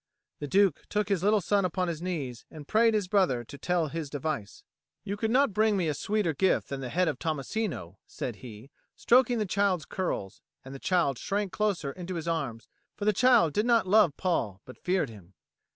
The 0.39 0.47
Duke 0.47 0.87
took 0.89 1.09
his 1.09 1.21
little 1.21 1.41
son 1.41 1.63
upon 1.63 1.87
his 1.87 2.01
knees 2.01 2.43
and 2.49 2.67
prayed 2.67 2.95
his 2.95 3.07
brother 3.07 3.43
to 3.43 3.55
tell 3.55 3.87
his 3.89 4.09
device. 4.09 4.63
"You 5.03 5.15
could 5.15 5.29
not 5.29 5.53
bring 5.53 5.77
me 5.77 5.87
a 5.87 5.93
sweeter 5.93 6.33
gift 6.33 6.69
than 6.69 6.81
the 6.81 6.89
head 6.89 7.07
of 7.07 7.19
Tommasino," 7.19 7.97
said 8.07 8.37
he, 8.37 8.71
stroking 8.95 9.37
the 9.37 9.45
child's 9.45 9.85
curls; 9.85 10.41
and 10.65 10.73
the 10.73 10.79
child 10.79 11.19
shrank 11.19 11.51
closer 11.51 11.91
into 11.91 12.15
his 12.15 12.27
arms, 12.27 12.67
for 12.97 13.05
the 13.05 13.13
child 13.13 13.53
did 13.53 13.67
not 13.67 13.85
love 13.87 14.17
Paul 14.17 14.59
but 14.65 14.79
feared 14.79 15.11
him. 15.11 15.35